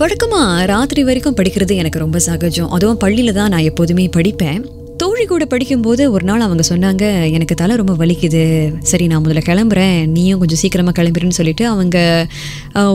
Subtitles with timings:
[0.00, 2.68] வழக்கமாக ராத்திரி வரைக்கும் படிக்கிறது எனக்கு ரொம்ப சகஜம்.
[2.76, 4.60] அதுவும் பள்ளியில் தான் நான் எப்போதுமே படிப்பேன்.
[5.00, 7.04] தோழி கூட படிக்கும்போது ஒரு நாள் அவங்க சொன்னாங்க
[7.36, 8.42] எனக்கு தலை ரொம்ப வலிக்குது.
[8.90, 9.98] சரி நான் முதல்ல கிளம்புறேன்.
[10.14, 11.98] நீயும் கொஞ்சம் சீக்கிரமாக கிளம்புறேன்னு சொல்லிட்டு அவங்க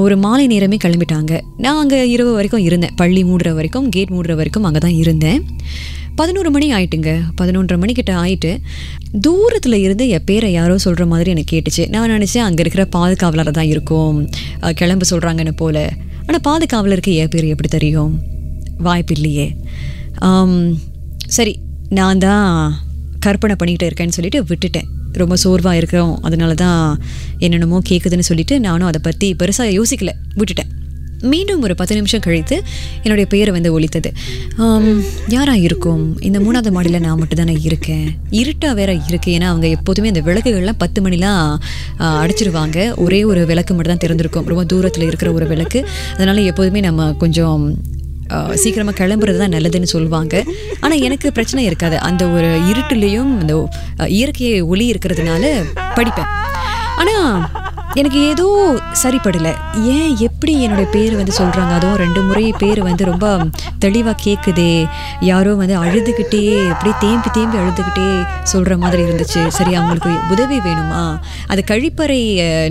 [0.06, 1.34] ஒரு மாலை நேரமே கிளம்பிட்டாங்க.
[1.66, 2.96] நான் அங்கே இரவு வரைக்கும் இருந்தேன்.
[3.02, 5.40] பள்ளி மூடுற வரைக்கும் கேட் மூடுற வரைக்கும் அங்கே தான் இருந்தேன்.
[6.22, 7.14] பதினோரு மணி ஆயிட்டுங்க.
[7.42, 8.52] பதினொன்றரை மணிக்கிட்ட ஆயிட்டு
[9.26, 11.86] தூரத்தில் இருந்து என் பேரை யாரோ சொல்கிற மாதிரி எனக்கு கேட்டுச்சு.
[11.96, 14.18] நான் நினச்சேன் அங்கே இருக்கிற பாதுகாவலராக தான் இருக்கும்.
[14.82, 15.88] கிளம்ப சொல்கிறாங்கன்னு போல.
[16.28, 18.14] ஆனால் பாதுகாவலருக்கு என் பேர் எப்படி தெரியும்?
[18.88, 19.48] வாய்ப்பு இல்லையே
[21.38, 21.54] சரி
[21.98, 22.48] நான் தான்
[23.26, 24.90] கற்பனை பண்ணிக்கிட்டு இருக்கேன்னு சொல்லிட்டு விட்டுட்டேன்.
[25.22, 26.14] ரொம்ப சோர்வாக இருக்கிறோம்.
[26.28, 26.80] அதனால தான்
[27.46, 30.14] என்னென்னமோ கேட்குதுன்னு சொல்லிட்டு நானும் அதை பற்றி பெருசாக யோசிக்கலை.
[30.40, 30.72] விட்டுட்டேன்.
[31.34, 32.58] மீண்டும் ஒரு பத்து நிமிஷம் கழித்து
[33.04, 34.12] என்னுடைய பெயரை வந்து ஒழித்தது
[35.36, 36.04] யாராக இருக்கும்?
[36.30, 38.06] இந்த மூணாவது மாடியில் நான் மட்டும் தானே இருக்கேன்.
[38.42, 39.32] இருட்டாக வேற இருக்கு.
[39.38, 41.44] ஏன்னா அவங்க எப்போதுமே அந்த விளக்குகள்லாம் பத்து மணிலாம்
[42.24, 42.80] அடிச்சிருவாங்க அடைச்சிருவாங்க.
[43.06, 44.48] ஒரே ஒரு விளக்கு மட்டும் தான் திறந்திருக்கும்.
[44.52, 45.80] ரொம்ப தூரத்தில் இருக்கிற ஒரு விளக்கு.
[46.16, 47.64] அதனால் எப்போதுமே நம்ம கொஞ்சம்
[48.62, 50.36] சீக்கிரமாக கிளம்புறது தான் நல்லதுன்னு சொல்லுவாங்க
[50.84, 51.98] ஆனால் எனக்கு பிரச்சனை இருக்காது.
[52.08, 53.54] அந்த ஒரு இருட்டுலேயும் அந்த
[54.18, 55.54] இயற்கையை ஒளி இருக்கிறதுனால
[55.98, 56.32] படிப்பேன்.
[57.02, 57.30] ஆனால்
[58.00, 58.46] எனக்கு ஏதோ
[59.02, 59.52] சரிப்படலை.
[59.94, 63.26] ஏன் எப்படி என்னுடைய பேர் வந்து சொல்கிறாங்க அதுவும் ரெண்டு முறை பேர் வந்து ரொம்ப
[63.84, 64.74] தெளிவாக கேட்குதே
[65.30, 66.42] யாரோ வந்து அழுதுகிட்டே
[66.74, 68.08] அப்படியே தேம்பி தேம்பி அழுதுகிட்டே
[68.54, 69.42] சொல்கிற மாதிரி இருந்துச்சு.
[69.58, 71.04] சரி அவங்களுக்கு உதவி வேணுமா?
[71.54, 72.20] அது கழிப்பறை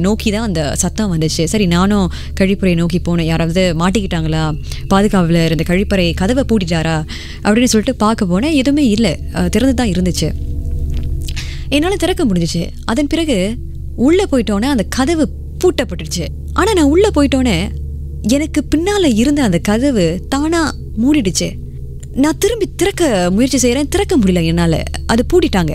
[0.07, 1.45] நோக்கி தான் அந்த சத்தம் வந்துச்சு.
[1.55, 2.07] சரி நானும்
[2.41, 3.31] கழிப்பறை நோக்கி போனேன்.
[3.33, 4.45] யாராவது மாட்டிக்கிட்டாங்களா?
[4.95, 6.97] பாதுகாவலர் இந்த கழிப்பறை கதவை பூட்டிட்டாரா?
[7.47, 8.59] அப்படின்னு சொல்லிட்டு பார்க்க போனேன்.
[8.63, 9.15] எதுவுமே இல்லை.
[9.57, 10.31] திறந்து தான் இருந்துச்சு.
[11.77, 12.65] என்னால் திறக்க முடிஞ்சிச்சு.
[12.93, 13.39] அதன் பிறகு
[13.97, 15.29] உள்ளே போயிட்டோன்னே அந்த கதவு
[15.61, 17.69] பூட்டப்பட்டுருச்சு ஆனால் நான் உள்ளே போயிட்டோன்னே
[18.23, 21.53] எனக்கு பின்னால் இருந்த அந்த கதவு தானாக மூடிடுச்சு.
[22.13, 24.83] நான் திரும்பி திறக்க முயற்சி செய்கிறேன் திறக்க முடியல என்னால்.
[25.07, 25.75] அது பூட்டிட்டாங்க.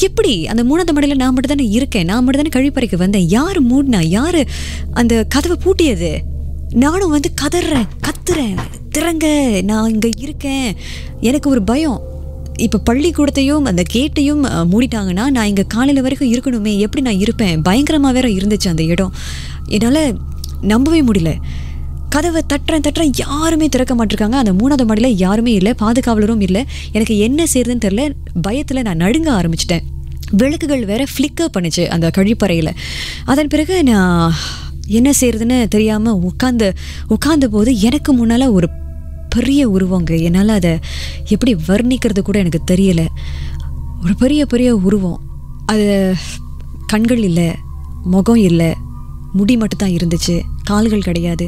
[0.00, 4.04] எப்படி அந்த மூணாவது மடையில் நான் மட்டும் தானே இருக்கேன் நான் மட்டும் தானே கழிப்பறைக்கு வந்தேன் யார் மூடினா
[4.04, 4.46] யார்
[4.92, 6.18] அந்த கதவை பூட்டியது?
[6.70, 8.56] நானும் வந்து கதறேன் கத்துறேன்
[8.98, 10.76] திறங்க நான் இங்கே இருக்கேன்.
[11.20, 12.00] எனக்கு ஒரு பயம்.
[12.64, 17.62] இப்போ பள்ளிக்கூடத்தையும் அந்த கேட்டையும் மூடிட்டாங்கன்னா நான் இங்கே காலையில் வரைக்கும் இருக்கணுமே எப்படி நான் இருப்பேன்?
[17.62, 19.12] பயங்கரமாக வேற இருந்துச்சு அந்த இடம்.
[19.76, 20.02] என்னால்
[20.72, 21.32] நம்பவே முடியல.
[22.14, 24.36] கதவை தட்டுறேன் தட்டுறேன் யாருமே திறக்க மாட்டிருக்காங்க.
[24.42, 26.62] அந்த மூணாவது மாடியில் யாருமே இல்லை பாதுகாவலரும் இல்லை.
[26.92, 28.04] எனக்கு என்ன செய்யுதுன்னு தெரில
[28.42, 29.84] பயத்தில் நான் நடுங்க ஆரம்பிச்சிட்டேன்.
[30.32, 32.72] விளக்குகள் வேற ஃப்ளிக்கர் பண்ணுச்சு அந்த கழிப்பறையில்.
[33.24, 34.32] அதன் பிறகு நான்
[34.98, 36.68] என்ன செய்யறதுன்னு தெரியாமல் உட்காந்து
[37.14, 38.68] உட்காந்த போது எனக்கு முன்னால் ஒரு
[39.34, 40.72] பெரிய உருவங்க என்னால் அதை
[41.28, 43.02] எப்படி வர்ணிக்கிறது கூட எனக்கு தெரியல.
[44.04, 45.20] ஒரு பெரிய பெரிய உருவம்.
[45.66, 45.86] அது
[46.86, 47.48] கண்கள் இல்லை
[48.04, 48.70] முகம் இல்லை
[49.32, 51.46] முடி மட்டும்தான் இருந்துச்சு கால்கள் கிடையாது.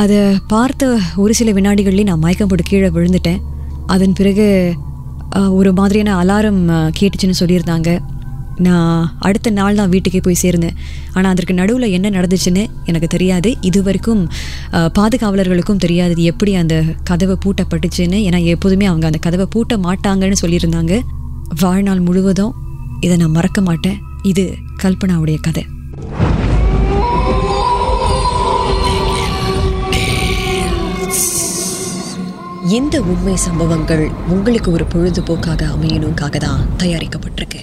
[0.00, 3.40] அதை பார்த்த ஒரு சில வினாடிகள்லேயும் நான் மயக்கம் போட்டு கீழே விழுந்துட்டேன்.
[3.86, 4.46] அதன் பிறகு
[5.58, 6.60] ஒரு மாதிரியான அலாரம்
[6.98, 7.90] கேட்டுச்சுன்னு சொல்லியிருந்தாங்க.
[8.66, 8.96] நான்
[9.26, 10.76] அடுத்த நாள் தான் வீட்டுக்கே போய் சேர்ந்தேன்.
[11.16, 13.50] ஆனால் அதற்கு நடுவில் என்ன நடந்துச்சுன்னு எனக்கு தெரியாது.
[13.68, 14.22] இது வரைக்கும்
[14.98, 16.76] பாதுகாவலர்களுக்கும் தெரியாது இது எப்படி அந்த
[17.10, 18.20] கதவை பூட்டப்பட்டுச்சுன்னு.
[18.28, 21.00] ஏன்னா எப்போதுமே அவங்க அந்த கதவை பூட்ட மாட்டாங்கன்னு சொல்லியிருந்தாங்க.
[21.64, 22.54] வாழ்நாள் முழுவதும்
[23.06, 23.98] இதை நான் மறக்க மாட்டேன்.
[24.32, 24.46] இது
[24.84, 25.64] கல்பனாவுடைய கதை.
[32.78, 34.02] இந்த உண்மை சம்பவங்கள்
[34.34, 37.62] உங்களுக்கு ஒரு பொழுதுபோக்காக அமையணுக்காக தான் தயாரிக்கப்பட்டிருக்கு.